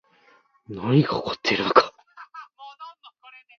[0.67, 1.93] 何が起こっているのか